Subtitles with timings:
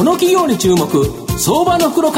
[0.00, 0.88] この企業に注目
[1.38, 2.16] 相場の袋こ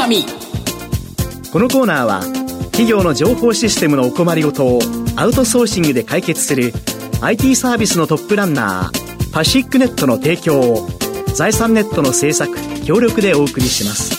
[1.59, 2.21] のコーナーは
[2.67, 4.79] 企業の情報システムのお困りごとを
[5.17, 6.71] アウトソーシングで解決する
[7.19, 10.87] IT サービスのトップランナーパシックネットの提供を
[11.35, 12.55] 財産ネットの制作
[12.85, 14.12] 協力でお送りします。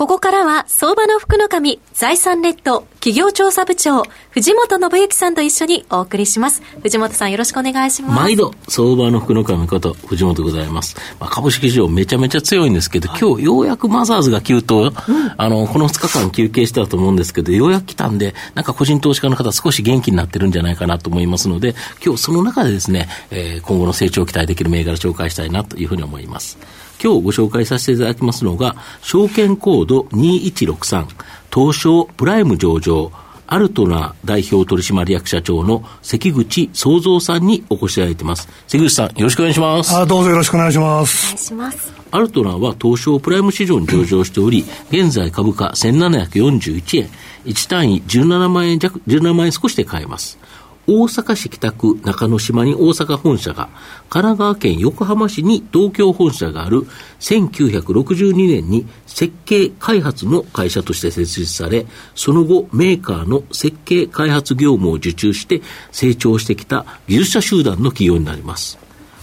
[0.00, 6.62] ここからは、相場の福の神、財産ネット、企業調査部長、藤本信之さんと一緒にお送りします。
[6.82, 8.14] 藤本さんよろしくお願いします。
[8.14, 10.96] 毎度、相場の福の神こと、藤本でございます。
[11.20, 14.92] まあ、株式市場めちゃめちゃ強いんですけど、はい、今日ようやくマザーズが急騰、うん、
[15.36, 26.56] あの、この2日間休憩したと思うんですけど、ようやく来たんで、なんか個人投資家の方少し元気になってるんじゃないかなと思いますので、今日その中でですね、えー、今後の成長を期待できる銘柄紹介したいなというふうに思います。
[27.02, 31.06] 今日ご紹介させていただきますのが、証券コード2163、
[31.52, 33.10] 東証プライム上場、
[33.52, 38.48] アルトナ代表取締役社長の関口創造さんにお越しいただいています。
[38.68, 39.96] 関口さん、よろしくお願いします。
[39.96, 41.24] あどうぞよろしくお願いします。
[41.24, 41.92] お願いします。
[42.12, 47.10] アルトナは東証プライム市場に上場しており、現在株価1741円、
[47.46, 50.38] 1単位17万円弱、17万円少しで買えます。
[50.86, 53.68] 大阪市北区中之島に大阪本社が、
[54.08, 56.86] 神奈川県横浜市に東京本社がある
[57.20, 68.78] 1962年に設計開発の会社として設立され、その後メーカーの設計開発業務を受注して成長してきた技術者集団の企業になります。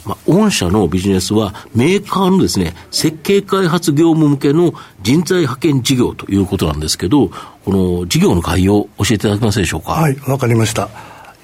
[0.05, 9.91] まあ、御社のビジネスはメーカーのですね、設計開発業務向けの人材派遣事業ということなんですけど、この事業の概要を教えていただけますでしょうか？
[9.91, 10.89] はい、わかりました。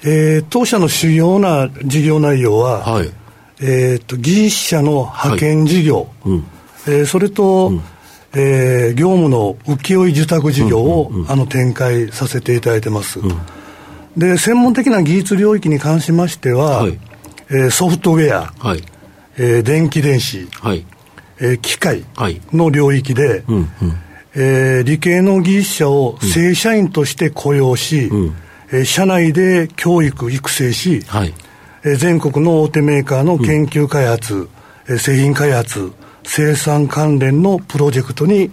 [0.06, 3.10] えー、当社の主要な事業内容は、はい、
[3.60, 6.06] えーと、技術者の派遣事業、はい。
[6.26, 6.46] うん、
[6.86, 7.82] えー、それと、うん、
[8.34, 13.38] えー、業務の請負受託事業を、うんうんうん、あの展開させていただいてます、うん、
[14.16, 16.98] で専門的な技術領域に関しましては、はい、
[17.48, 18.82] えー、ソフトウェア、はい。
[19.38, 20.84] えー、電気電子、はい。
[21.40, 22.04] えー、機械
[22.52, 23.68] の領域で、うんうん。
[24.36, 28.36] えー、理系の技術者を正社員として雇用し、うん
[28.72, 31.34] え社内で教育育成し、はい、
[31.84, 34.48] え全国の大手メーカーの研究開発、
[34.88, 35.92] うん、製品開発
[36.24, 38.50] 生産関連のプロジェクトに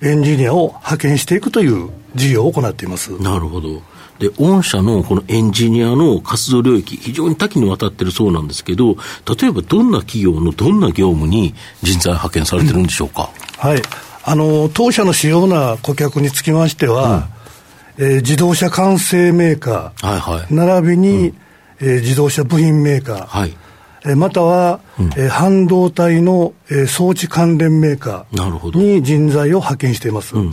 [0.00, 3.12] エンジニアを派遣していくという事業を行っています。
[3.22, 3.80] なるほど。
[4.18, 8.96] で、御社のこのエンジニアの活動領域、非常に多岐にわたってるそうなんですけど、
[9.40, 13.30] 例えばどんな企業のどんな業務に人材派遣されてるんでしょうか？
[13.62, 13.82] うん、はい。
[14.24, 17.24] あの、当社の主要な顧客につきましては、うん
[17.98, 21.36] えー、自動車完成メーカー、はいはい、並びに、うん、
[21.80, 23.56] えー、自動車部品メーカー、はい。
[24.04, 30.36] えー、または、うん、えー、半導体の、えー、装置関連メーカーに人材を派遣しています。
[30.36, 30.52] うん、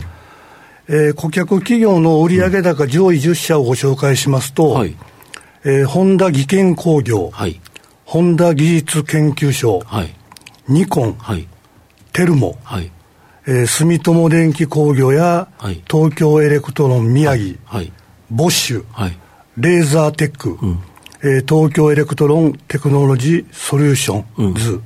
[0.88, 4.96] えー、顧客企業の売上高上位10社をご紹介しますと、はい。
[5.64, 7.60] えー、ホンダ技研工業、はい、
[8.06, 10.14] ホンダ技術研究所、はい、
[10.68, 11.46] ニコン、はい、
[12.12, 12.90] テルモ、はい
[13.46, 17.92] えー、住友電機工業や、はい、東京エレクトロン宮城、はい、
[18.30, 19.16] ボッシュ、はい、
[19.56, 20.82] レーザーテック、うん、
[21.22, 24.82] えー、東京エレクトロンテクノロジーソリューションズ、うん、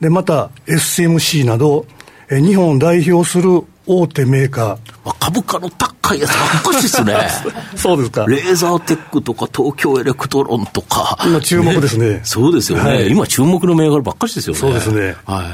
[0.00, 1.86] でまた SMC など、
[2.30, 5.14] えー、日本を代表する大手メーカー。
[5.20, 7.14] 株価の高いやつばっかりですね。
[7.76, 8.24] そうですか。
[8.26, 11.18] レーザーテックとか東京エレクトロンとか。
[11.26, 12.08] 今注目ですね。
[12.08, 14.60] ねそうですよね、はい、今注目の銘柄ばっかりですよね。
[14.60, 15.14] そうですね。
[15.26, 15.46] はい。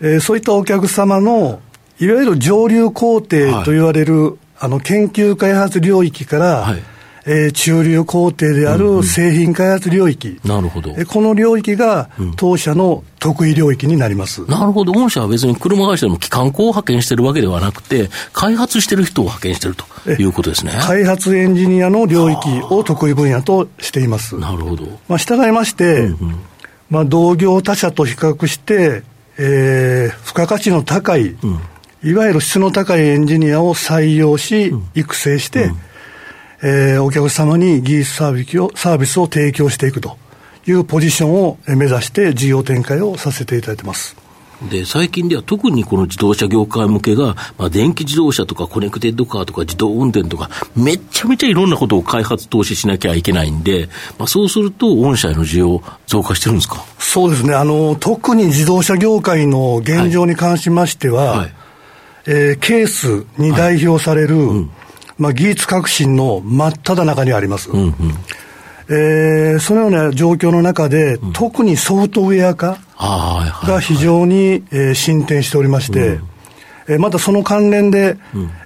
[0.00, 1.60] えー、そういったお客様の
[1.98, 6.82] いわゆる上流工程と言われる、はい、あの研究開発領域から、はい、
[7.26, 10.94] えー、中流工程である製品開発領域、うんうん、なるほど。
[11.06, 20.72] この領域が当社の得意領域になります、うん、なるほど、御社は別に車会社でも機関工を派遣しているわけではなくて、開発している人を派遣しているということですね。
[20.82, 24.38] 開発エンジニアの領域を得意分野としています。
[24.38, 26.40] なるほど、まあ、従いまして、うんうん、
[26.90, 29.02] まあ、同業他社と比較して、
[29.38, 31.58] えー、付加価値の高い、うん
[32.04, 35.76] いわゆる質の高いエンジニアを採用し、育成して、うん、
[36.62, 40.16] えー、お客様に技術サービスをサービスを提供していくと
[40.66, 44.14] いうポジションを目指して事業展開をさせていただいてます。
[44.70, 53.88] で、最近では特にこの自動車業界向けが、まあ、電気自動車とかコネクテッドカーとか自動運転とか、めちゃめちゃいろんなことを開発投資しなきゃいけないんで、
[54.18, 56.84] まあ、そうすると、御社への需要増加してるんですか？
[56.98, 57.54] そうですね。
[57.54, 61.38] あの、特に自動車業界の現状に関しましては、はい。
[61.38, 61.52] はい
[62.26, 64.46] えー、ケースに代表される、はい。
[64.48, 64.70] うん、
[65.18, 67.70] まあ、技術革新の真っ只中にあります。
[67.70, 67.94] うんうん、
[68.88, 76.28] えー、そのような状況の中で、うん、特にソフトウェア化が非常に、えー、進展しておりまして、うん。
[76.88, 78.16] えまたその関連で、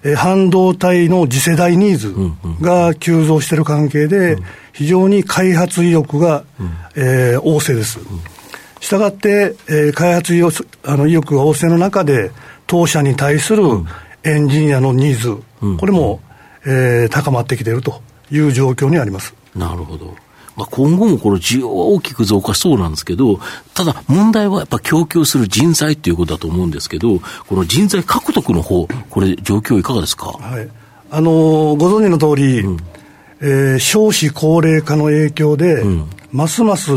[0.03, 2.15] うん、半導体の次世代ニーズ
[2.61, 4.37] が急増している関係で、
[4.73, 7.99] 非常に開発意欲が、うん、えー、旺盛です。
[8.81, 12.31] したがって、えー、開発意欲あの意欲が旺盛の中で、
[12.71, 13.65] 当社に対する
[14.23, 16.21] エンジニアのニーズ、うん、これも、
[16.65, 18.01] えー、高まってきていると
[18.31, 19.35] いう状況にあります。
[19.57, 20.15] なるほど。
[20.55, 23.41] まあ、今後もこの需要は大きく増加しそうなんですけど、
[23.75, 27.19] ただ問題はやっぱ供給する人材ということだと思うんですけど、
[27.49, 30.27] この人材獲得の方、これ状況いかがですか？
[30.27, 30.69] はい。
[31.11, 32.77] あのー、ご存知の通り、うん、
[33.41, 36.93] えー、少子高齢化の影響で、うん、ますます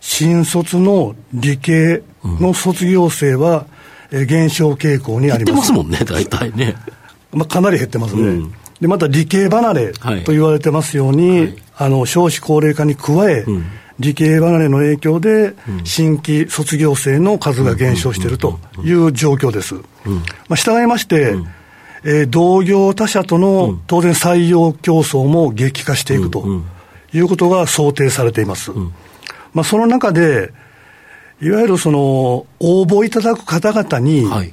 [0.00, 3.66] 新卒の理系の卒業生は、
[4.10, 5.44] えー、減少傾向にあります。
[5.44, 6.76] 減ってますもんね、大体ね。
[7.32, 8.22] まあ、かなり減ってますね。
[8.22, 9.92] うん、で、また理系離れ
[10.24, 13.64] と言われてますように、はい、あの、少子高齢化に加え、うん、
[14.00, 15.54] 理系離れの影響で、
[15.84, 19.74] 新規卒業生の数が減少しているという状況です。
[19.74, 19.80] ま
[20.50, 21.36] あ、従いまして、
[22.02, 26.62] えー、同業他社との当然採用競争も激化していくと
[27.12, 28.72] いうことが想定されています。
[29.52, 30.52] まあ、その中で、
[31.42, 34.52] いわゆるその応募いただく方々に、はい。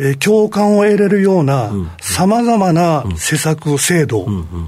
[0.00, 4.26] えー、共感を得れるようなさまざまな施策、制度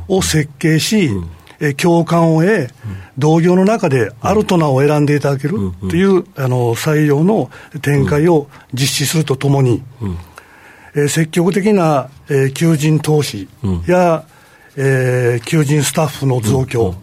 [0.08, 1.10] を設計し、
[1.60, 2.68] えー、共感を得、
[3.16, 7.48] 同業の中でアルトナを選んでいただけるという、あの採用の
[7.80, 9.82] 展開を実施するとともに、
[10.96, 13.48] えー、積極的な、えー、求人投資
[13.86, 14.24] や、
[14.76, 16.94] えー、求人スタッフの増強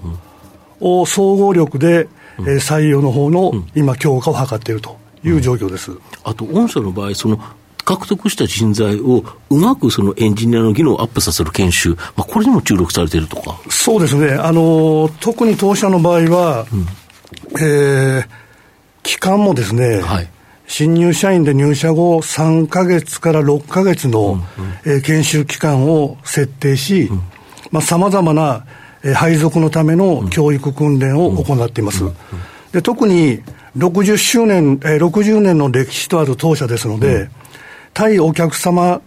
[0.81, 2.09] を総合力で
[2.39, 5.91] えー、採用の方の今、強化を図っているという状況です。
[6.23, 7.39] あと、御社の場合、その
[7.87, 13.57] 獲得した人材をうまくそのエンジニアの技能をアップさせる研修、まあ、これにも注力されているとか。
[13.69, 16.85] そうですね、あの特に当社の場合は、うん、
[17.65, 18.27] えー、
[19.03, 20.29] 期間もですね、はい、
[20.67, 24.41] 新入社員で入社後3か月から6か月の、うんうん、
[24.85, 27.09] えー、研修期間を設定し、
[27.81, 28.77] さまざ、まなえ
[29.15, 32.03] 配属のための教育訓練を行っています。
[32.71, 33.41] で特に
[33.77, 37.29] 60周年、え60年の歴史とある当社ですので、
[37.93, 39.01] 対お客様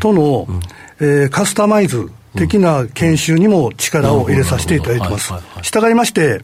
[0.00, 0.48] との、
[1.00, 5.32] えカスタマイズ的な研修にも力を入れさせていただいてます。
[5.62, 6.42] 従いまして、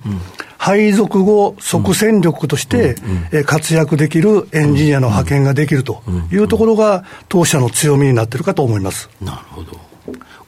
[0.58, 2.96] 配属後、即戦力として、
[3.32, 6.02] え活躍できるエンジニアの派遣ができると
[6.32, 9.10] いうところが、当社の強みになっているかと思います。
[9.20, 9.85] なるほど。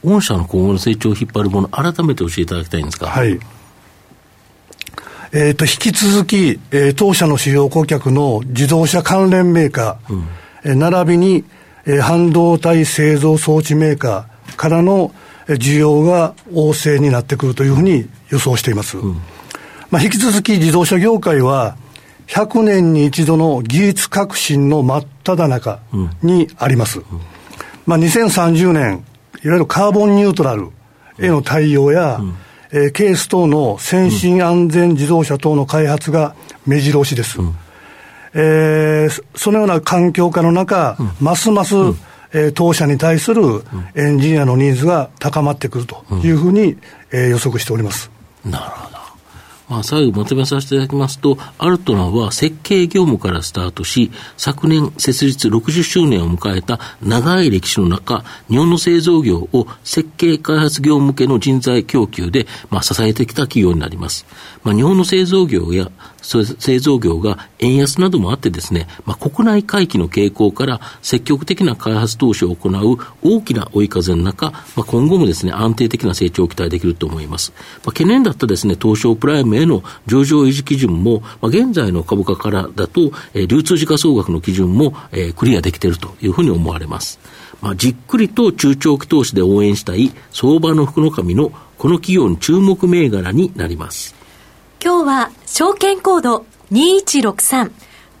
[0.03, 3.07] 御社の今後の成長を引っ張るもの、改めて教えていただきたいんですか。
[3.07, 3.39] はい。
[5.31, 10.27] えっ、ー、と、引き続き、えー、当社の主要顧客の自動車関連メーカー、うん、
[10.63, 11.43] えー、並びに、
[11.85, 15.13] えー、半導体製造装置メーカーからの
[15.47, 18.97] 需要が旺盛になってくるというふうに予想しています。
[18.97, 19.21] うん、
[19.91, 21.75] まあ、引き続き自動車業界は、
[22.27, 25.79] 100年に一度の技術革新の真っ只中
[26.21, 26.99] にあります。
[26.99, 27.05] うん、
[27.85, 29.03] まあ、2030年、
[29.43, 30.69] いわゆるカーボンニュートラル
[31.19, 32.35] への対応や、うん、
[32.71, 37.39] えー、ケース等の先進安全自動車等の開発が目白押しです。
[37.39, 37.55] うん、
[38.33, 41.99] えー、そのような環境下の中、うん、ますます、うん、
[42.33, 43.63] えー、当社に対する
[43.95, 46.77] エンジニアのニーズが高まってくるというふうに、
[47.11, 48.11] えー、予測しております。
[48.45, 48.98] なるほど。
[49.69, 64.25] まあ、最後まとめさせていただきますと、アルトナは設計業務からスタートし、昨年設立60周年を迎えた長い歴史の中、日本の製造業を設計開発業向けの人材供給で、まあ、支えてきた企業になります。
[64.63, 65.91] まあ、日本の製造業や
[66.59, 77.51] 製造業が円安などもあってですね、まあ、国内回帰の傾向から積極的な開発投資を行う大きな追い風の中、まあ、今後もですね、安定的な成長を期待できると思います。
[77.83, 87.19] まあ、懸念だったですね、東証プライムへの上場維持基準も、まあ、現在の株価からだと、えー、流通時価総額の基準も、えー、クリアできているというふうに思われます。
[87.61, 94.18] まあ、じっくりと中長期投資で応援したい相場の福の神のこの企業の注目銘柄になります。
[94.81, 97.71] 今日は証券コード2163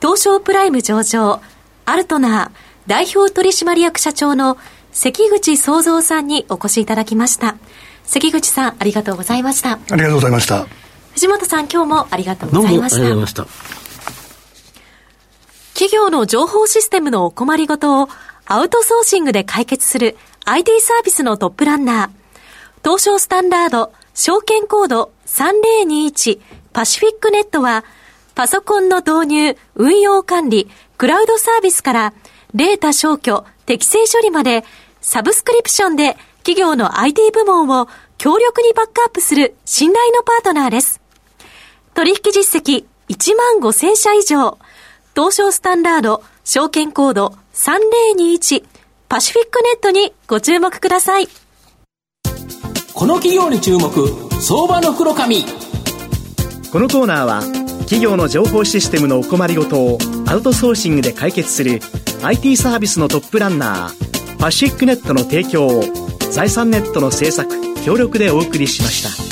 [0.01, 1.41] 東証プライム上場
[1.85, 2.51] アルトナー
[2.85, 4.57] 代表取締役社長の
[4.91, 7.55] 関口創造さんにお越しいただきました。
[8.03, 9.73] 関口さんありがとうございました。
[9.73, 10.65] ありがとうございました。
[11.13, 12.97] 藤本さん今日もありがとうございました。
[12.97, 14.09] どうもありがとうございました。
[15.75, 18.09] 企業の情報システムのお困りごとを
[18.45, 22.09] アウトソーシングで解決する IT サービスのトップランナー
[22.83, 26.41] 東証スタンダード証券コード3021
[26.73, 27.85] パシフィックネットは、
[28.35, 32.13] パソコンの導入、運用管理、クラウドサービスから、
[32.53, 34.65] データ消去、適正処理まで、
[34.99, 40.99] サブスクリプションで企業の IT 部門を強力にバックアップする信頼のパートナーです。
[41.93, 44.57] 取引実績1万5000社以上、
[45.15, 48.65] 東証スタンダード証券コード3021
[49.07, 51.29] パシフィックネットにご注目ください。
[52.99, 53.89] この企業に注目、
[54.41, 55.45] 相場の黒髪。
[56.69, 57.43] このコーナーは、
[57.83, 61.79] 企業の情報システムのお困りごとをアウトソーシングで解決する
[62.23, 65.83] IT サービスのトップランナー、パシフィックネットの提供を
[66.29, 67.49] 財産ネットの制作、
[67.85, 69.28] 協力でお送りしました。